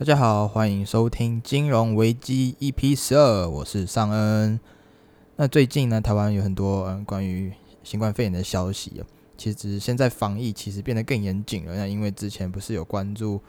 [0.00, 4.58] 大家好，欢迎收听金融危机 EP 十二，我是尚恩。
[5.36, 7.52] 那最近呢，台湾有很多嗯关于
[7.84, 9.04] 新冠肺炎的消息啊。
[9.36, 11.76] 其实现在防疫其实变得更严谨了。
[11.76, 13.42] 那因为之前不是有关注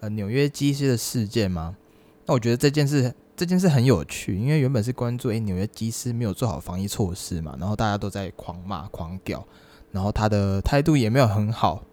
[0.00, 1.76] 呃纽约机师的事件吗？
[2.24, 9.46] 那我觉得这件事这件事很有趣，因为原本是关注诶纽约机师没有做好防疫措施嘛，然后大家都在狂骂狂屌，
[9.92, 11.84] 然后他的态度也没有很好。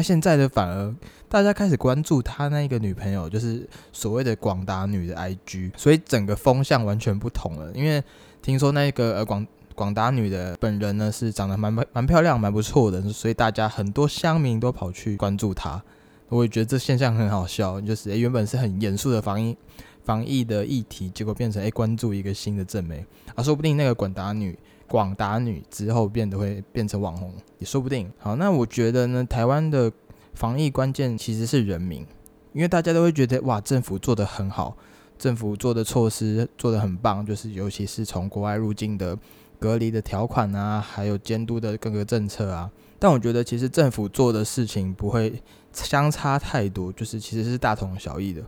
[0.00, 0.94] 那现在的反而
[1.28, 7.70] 大家开始关注他那个女朋友，就是所谓的广达女的 IG，所以整个风向完全不同了。
[7.74, 8.02] 因为
[8.40, 15.82] 听说那个呃广广达女的本人呢是长得蛮蛮漂亮、蛮不错的，所以大家很多乡民都跑去关注她。
[16.30, 19.54] 我也觉得这现象很好笑，就是诶原本是很严肃的防疫
[20.02, 24.58] 防疫的议题，结果变成诶关注一个新的正妹啊，说不定那个广达女。
[24.90, 28.10] 广达女之后变得会变成网红也说不定。
[28.18, 29.92] 好，那我觉得呢，台湾的
[30.34, 32.04] 防疫关键其实是人民，
[32.52, 34.76] 因为大家都会觉得哇，政府做的很好，
[35.16, 39.16] 政府做的措施做的很棒，就是尤其是从国外入境的
[39.60, 42.68] 隔离的条款啊，还有监督的各个政策啊。
[42.98, 45.40] 但我觉得其实政府做的事情不会
[45.72, 48.42] 相差太多，就是其实是大同小异的。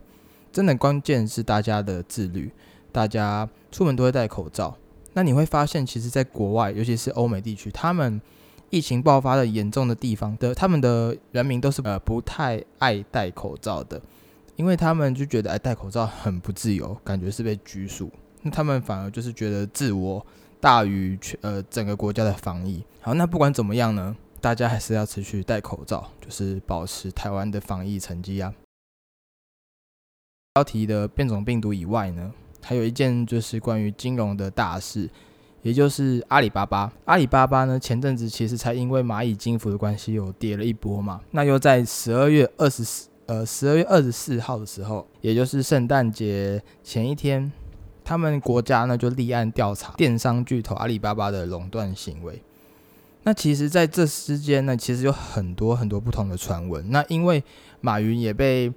[0.51, 2.51] 真的关键是大家的自律，
[2.91, 4.77] 大家出门都会戴口罩。
[5.13, 8.19] 那你会发现，其实，在国外，尤其是欧美地区，他们
[8.69, 14.01] 疫情爆发的严重的地方的，他们的人民都是呃不太爱戴口罩的，
[14.55, 18.11] 因为他们就觉得哎戴口罩很不自由，感觉是被拘束。
[18.41, 20.25] 那他们反而就是觉得自我
[20.59, 22.83] 大于全呃整个国家的防疫。
[23.01, 28.53] 好，那不管怎么样呢，大家还是要持续戴口罩，就是保持台湾的防疫成绩啊。
[30.55, 32.33] 标题的变种病毒以外呢？
[32.63, 35.09] 还有一件就是关于金融的大事，
[35.61, 36.91] 也就是阿里巴巴。
[37.05, 41.19] 阿里巴巴呢，前阵子其实才因为蚂蚁金服的关系，有跌了一波嘛。
[41.31, 47.51] 那又在十二月二十四，呃，十二月二十四号的时候，也就是圣诞节前一天，
[48.03, 52.41] 他们国家呢就立案调查电商巨头阿里巴巴的垄断行为。
[53.23, 56.89] 那其实在这之间呢，其实有很多很多不同的传闻。
[56.89, 57.43] 那因为
[57.81, 58.71] 马云也被。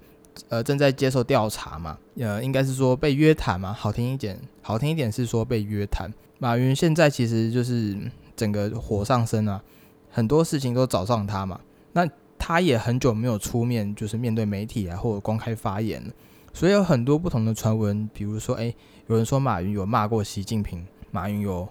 [0.49, 1.97] 呃，正在接受调查嘛？
[2.17, 3.73] 呃，应该是说被约谈嘛？
[3.73, 6.09] 好听一点，好听一点是说被约谈。
[6.39, 7.97] 马云现在其实就是
[8.35, 9.63] 整个火上升啊，
[10.09, 11.59] 很多事情都找上他嘛。
[11.93, 16.03] 那他也很久没有出面，就是面对媒体啊，或者公开发言。
[16.53, 18.73] 所以有很多不同的传闻，比如说，哎，
[19.07, 21.67] 有人说马云有骂过习近平，马云有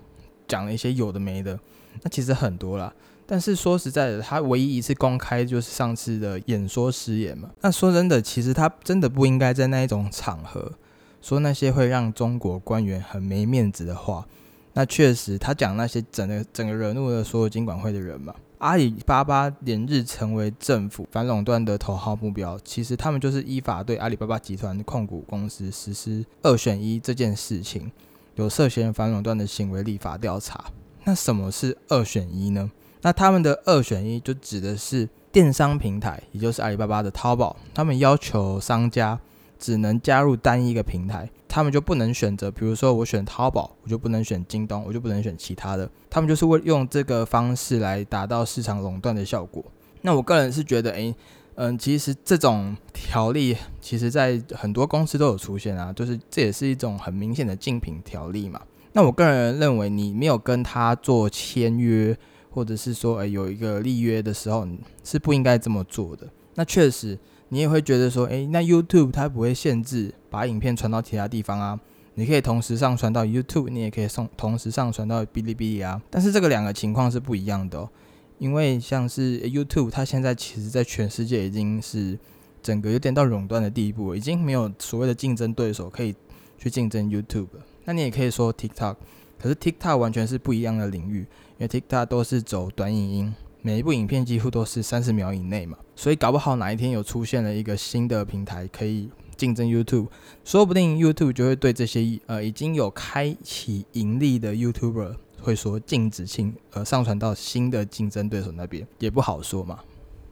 [0.47, 1.59] 讲了一些有的没的，
[2.03, 2.93] 那其实很多啦。
[3.27, 7.51] 但是说实在的，他唯一一次公开就是上次的演说失言嘛。
[7.61, 10.73] 那说真的，其实他真的不应该在那一种场合
[11.21, 14.27] 说那些会让中国官员很没面子的话。
[14.75, 18.35] 那确实，他讲那些整个整个惹怒了所有监管会的人嘛。
[18.59, 27.91] 阿里巴巴连日成为政府反垄断的头号目标，其实他们就是依法对阿里巴巴集团控股公司实施二选一这件事情，
[28.37, 30.67] 有涉嫌反垄断的行为立法调查。
[31.05, 32.71] 那什么是二选一呢？
[33.07, 39.17] 那他们的二选一就指的是电商平台，也就是阿里巴巴的淘宝，他们要求商家
[39.61, 49.65] 只能加入单一个平台，他们就不能选择，比如说我选淘宝，我就不能选京东，我就不能选其他的，他们就是为用这个方式来达到市场垄断的效果。
[50.03, 51.15] 那我个人是觉得，诶，
[51.55, 58.61] 嗯，其实这种条例，其实在很多公司都有出现啊，就是这也是一种很明显的竞品条例嘛。
[58.95, 62.19] 那我个人认为，你没有跟他做签约。
[62.57, 64.67] 或者是说，诶，有一个立约的时候，
[65.05, 66.27] 是不应该这么做的。
[66.55, 67.19] 那确实，
[67.51, 71.79] 你也会觉得说，诶，那 YouTube 它不会限制把影片传到其他地方啊，
[72.15, 76.01] 你可以同时上传到 YouTube，你也可以送同时上传到哔哩哔哩啊。
[76.09, 77.91] 但是这个两个情况是不一样的哦，
[78.39, 82.19] 因为像是 YouTube，它现在其实在全世界已经是
[82.63, 86.15] 整个有点到垄断的地步，已经没有所谓的竞争对手可以
[86.57, 87.49] 去竞争 YouTube。
[87.85, 88.97] 那你也可以说 TikTok。
[89.39, 91.27] 可是 TikTok 完全是不一样的领域，
[91.59, 100.09] 因为 TikTok 都是走短影音，每一部影片几乎都是三十秒以内嘛，所以搞不好哪一天有出现了一个新的平台可以竞争 YouTube，
[100.45, 109.81] 说不定 YouTube 就会对这些呃已经有开启盈利的 YouTuber 会说禁止性呃上传到新的竞争对手那边，也不好说嘛。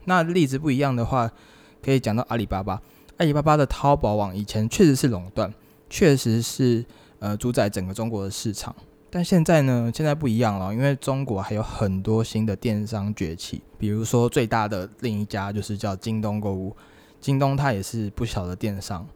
[0.05, 1.31] 那例子不一样的话，
[1.83, 2.83] 可以讲到阿里巴巴，
[3.17, 5.53] 阿里巴巴的淘宝网以前确实是垄断，
[5.89, 6.85] 确实是
[7.19, 8.75] 呃主宰整个中国的市场。
[9.15, 9.93] 但现在呢？
[9.95, 16.75] 现在不一样了，因为中国还有很多新的电商崛起，比如说最大的另一家就是叫京东购物，
[17.21, 19.07] 京东它也是不小的电商，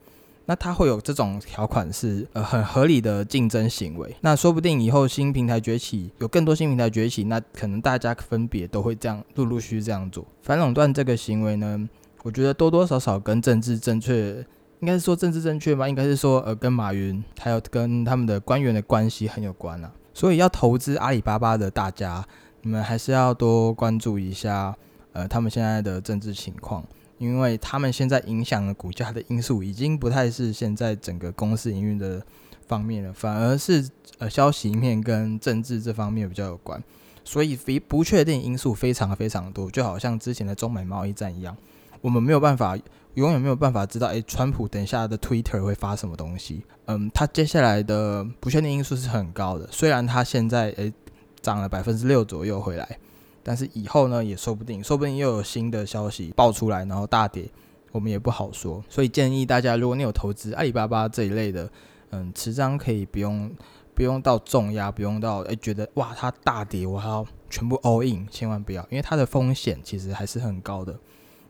[0.47, 4.15] 那它会有这种条款是呃很合理的竞争行为。
[4.21, 10.25] 那说不定以后新平台崛起，有更多新平台崛起，那可能大家分别都会这样陆陆续续这样做。
[10.43, 11.89] 反垄断这个行为呢，
[12.23, 14.47] 我觉得多多少少跟政治正确
[14.81, 15.89] 应该是说政治正确吗？
[15.89, 19.93] 应该是说呃，跟马云还有跟他们的官员的关系很有关啊。
[20.15, 22.25] 所以要投资阿里巴巴的大家，
[22.63, 24.77] 你们还是要多关注一下
[25.13, 26.85] 呃他们现在的政治情况，
[27.19, 32.23] 因为他们现在影响了股价的因素已经不太是现在整个公司营运的
[32.67, 33.89] 方面了，反而是
[34.19, 36.83] 呃消息面跟政治这方面比较有关。
[37.25, 41.55] 所以非不确定因素非常非常多，就好像之前的中美贸易战一样，
[42.01, 42.75] 我们没有办法，
[43.15, 46.63] 永远没有办法知道，诶，川普等下的 Twitter 会发什么东西。
[46.87, 49.69] 嗯，他接下来的不确定因素是很高的。
[49.71, 50.93] 虽然他现在诶
[51.41, 52.99] 涨了百分之六左右回来，
[53.43, 57.49] 但是以后呢也说不定，说不定又有新的消息爆出来，然后大跌，
[57.93, 58.83] 我们也不好说。
[58.89, 61.71] 所以建议大家，如果你有投资阿里巴巴这一类的，
[62.11, 63.51] 嗯，持仓可以不用。
[63.95, 70.97] 不用到重压，不用到诶，觉得哇它大跌，我还要全部 all in，千万不要，因为它的风险其实还是很高的，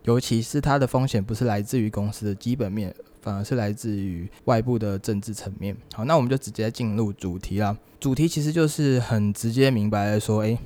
[0.03, 5.75] 尤其是它的风险不是来自于公司的基本面，反而是来自于外部的政治层面。
[5.93, 7.77] 好，那我们就直接进入主题啦。
[7.99, 10.57] 主题其实就是很直接明白的说，诶，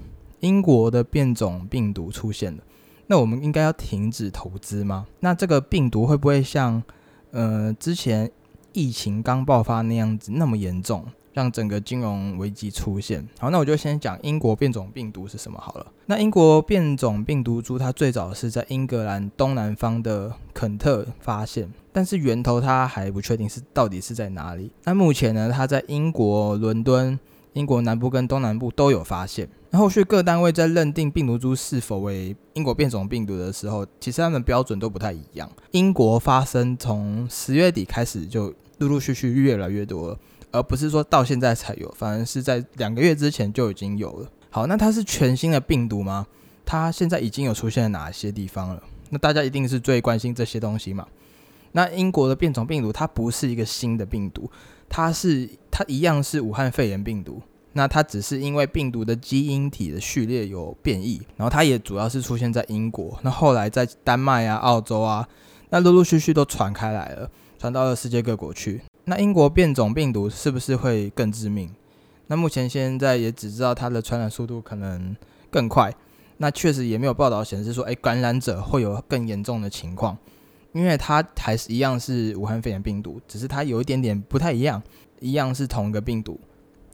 [0.41, 2.63] 英国的变种病毒出现了，
[3.07, 5.07] 那我们应该要停止投资吗？
[5.21, 6.83] 那这个病毒会不会像
[7.31, 8.29] 呃之前
[8.71, 11.07] 疫情刚爆发那样子那么严重？
[11.33, 13.27] 让整个金融危机出现。
[13.39, 15.87] 好，那我就先讲英国变种病毒是什么好了。
[16.05, 24.71] 那英国变种病毒株，它最早是在英格兰东南方的肯特发现，但是源头它还不确定是到底是在哪里。
[24.83, 27.17] 那目前呢，它在英国伦敦、
[27.53, 29.49] 英国南部跟东南部都有发现。
[29.69, 35.49] 那后续各单位在认定病毒株是否为英国变种病毒的时候，其实他们标准都不太一样。
[35.71, 40.15] 英国发生从十月底开始就陆陆续续越来越多。
[40.53, 44.29] 而不是说到现在才有，反而是在两个月之前就已经有了。
[44.49, 46.25] 好，那它是全新的病毒吗？
[46.63, 48.81] 它现在已经有出现在哪些地方了？
[49.09, 51.05] 那大家一定是最关心这些东西嘛？
[51.73, 54.49] 那英国的变种病毒它不是一个新的病毒，
[54.87, 57.41] 它是它一样是武汉肺炎病毒。
[57.75, 63.17] 那它只是因为病毒的基因体的序列有变异，然后它也主要是出现在英国。
[63.23, 65.27] 那后来在丹麦啊、澳洲啊，
[65.71, 67.27] 那陆陆续续都传开来了，
[67.57, 68.81] 传到了世界各国去。
[69.05, 71.69] 那英国变种病毒是不是会更致命？
[72.27, 75.15] 那目前现在也只知道它的传染速度可能
[75.51, 75.93] 更快。
[76.37, 80.17] 那确实也没有报道显示说，诶，感染者会有更严重的情况，
[80.71, 84.81] 因为它还是一样是武汉肺炎病毒，只是它有一点点不太一样，
[85.19, 86.39] 一样是同一个病毒。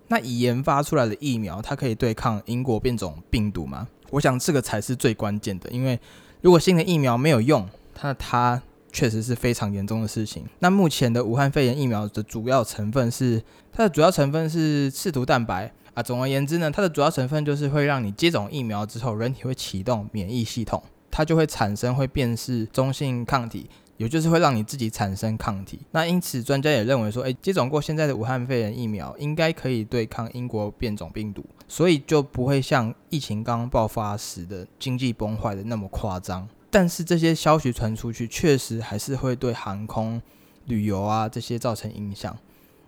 [0.08, 3.88] 那已研发出来的疫苗，它可以对抗英国变种病毒吗？
[4.10, 6.00] 我想这个才是最关键的，因为
[6.42, 7.70] 如果新的疫苗没有用，
[8.02, 8.62] 那它。
[8.92, 10.46] 确实是非常严重的事情。
[10.60, 13.42] 那目前的武汉肺炎疫苗的主要成分是
[13.72, 16.04] 它的主要成分是刺突蛋白啊。
[16.04, 20.82] 总而言之呢，它的主要成分就是会让你接种疫苗之后，人体会启动免疫系统，
[21.12, 25.80] 它就会产生会辨识中性抗体，也就是会让你自己产生抗体。
[25.92, 36.48] 那因此专家也认为说，诶，接种过现在的武汉肺炎疫苗应该可以对抗英国变种病毒，所以就不会像疫情刚爆发时的经济崩坏的那么夸张。
[36.72, 40.22] 但是这些消息传出去，确实还是会对航空、
[40.66, 42.38] 旅游啊这些造成影响。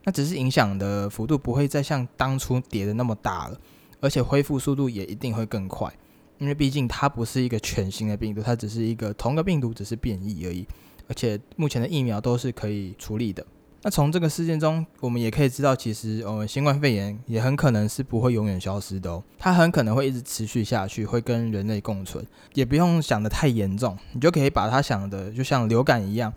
[0.04, 3.60] 那只是影响的幅度不会再像当初跌的那么大了，
[4.00, 5.92] 而且恢复速度也一定会更快，
[6.40, 10.66] 因为毕竟它不是一个全新的病毒，它只是一个同个病毒，只是变异而已。
[11.08, 13.46] 而且目前的疫苗都是可以处理的。
[13.84, 22.24] 那从这个事件中，我们也可以知道，其实呃，新冠肺炎也很可能是不会永远消失的哦，它很可能会一直持续下去，会跟人类共存，
[22.54, 26.32] 也不用想的太严重，你就可以把它想的就像流感一样，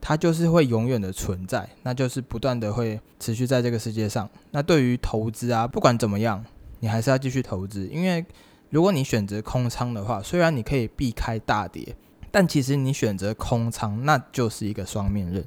[0.00, 4.26] 它就是会永远的存在，那就是不断的会持续在这个世界上。
[4.52, 6.42] 那对于投资啊，不管怎么样，
[6.80, 8.24] 你还是要继续投资，因为
[8.70, 11.94] 如果你选择空仓的话，虽然你可以避开大跌，
[12.30, 15.44] 但其实你选择空仓，那就是一个双面刃。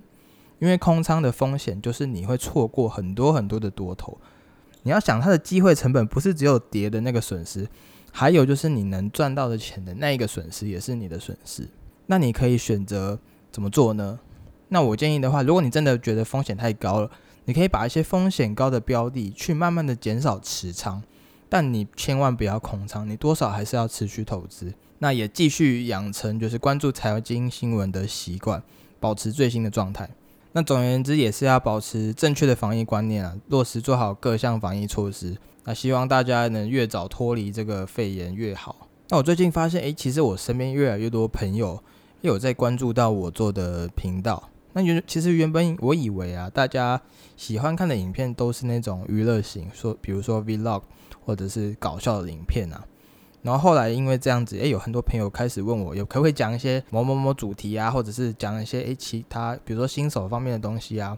[0.60, 4.18] 因为空仓的风险就是你会错过很多很多的多头，
[4.84, 7.68] 你要想它的机会成本不是只有跌的那个损失，
[8.12, 11.68] 还有就是你能赚到的钱的那一个损失也是你的损失。
[12.08, 13.20] 那你可以选择
[13.52, 14.20] 怎么做呢？
[14.70, 17.10] 那我建议的话，如果你真的觉得风险太高了，
[17.46, 21.02] 你可以把一些风险高的标的去慢慢的减少持仓，
[21.48, 24.74] 但你千万不要空仓，你多少还是要持续投资。
[25.00, 28.62] 那也继续养成就是关注财经新闻的习惯，
[29.00, 30.10] 保持最新的状态。
[30.52, 35.38] 那总而言之，也是要保持正确的防疫观念啊，落实做好各项防疫措施。
[35.66, 38.88] 那希望大家能越早脱离这个肺炎越好。
[39.10, 41.84] 那我最近发现，诶，其实我身边越来越多朋友
[42.22, 44.50] 有在关注到我做的频道。
[44.74, 47.00] 那原其实原本我以为啊，大家
[47.38, 50.82] 喜欢看的影片都是那种娱乐型，说比如说 vlog
[51.24, 52.84] 或者是搞笑的影片啊。
[53.42, 61.18] 然后后来因为这样子，诶，有很多朋友开始问我，有可不可以讲一些某某某主题啊，或者是讲一些诶其他，比如说新手方面的东西啊，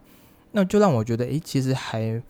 [0.52, 2.22] 那就让我觉得，诶，其实还，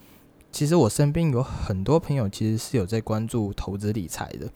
[0.51, 4.50] 其实我身边有很多朋友其实是有在关注投资理财的，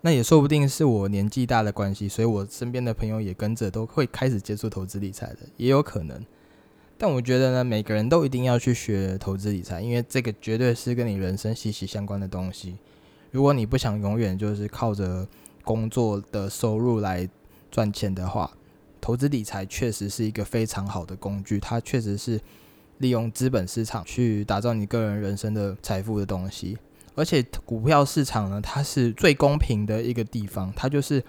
[0.00, 6.20] 那也说不定是我年纪大的关系，所以我身边的朋友也跟着都会开始接触投资理财的，也有可能。
[6.98, 12.76] 但我觉得呢，每个人都一定要去学投资理财，因为这个绝对是跟你人生息息相关的东西。
[13.30, 15.26] 如果你不想永远就是靠着
[15.62, 17.28] 工作的收入来
[17.70, 18.50] 赚钱的话，
[19.00, 21.58] 投资理财确实是一个非常好的工具。
[21.58, 22.40] 它确实是
[22.98, 26.76] 利用资本市场去打造你个人人生的财富的东西。
[27.14, 30.72] 而且股票市场呢，它是最公平的一个地方。
[30.74, 31.22] 它就是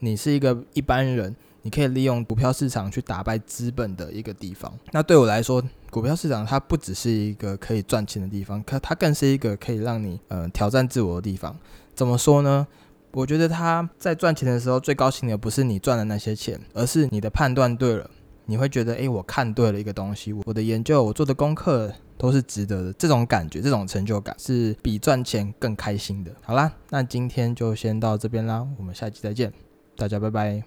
[0.00, 1.34] 你是一个一般人，
[1.66, 4.72] 你可以利用股票市场去打败资本的一个地方。
[4.92, 11.58] 那对我来说，股票市场它不只是一个可以赚钱的地方，可它更是一个可以让你呃挑战自我的地方。
[11.92, 12.64] 怎么说呢？
[13.10, 18.08] 我觉得他在赚钱的时候最高兴的不是你赚的那些钱，而是你的判断对了。
[18.44, 22.92] 你会觉得，诶，我看对了一个东西，我的研究，我做的功课都是值得的。
[22.92, 26.30] 这种感觉，这种成就感是比赚钱更开心的。
[26.42, 29.52] 好啦，那今天就先到这边啦，我们下期再见，
[29.96, 30.66] 大家拜拜。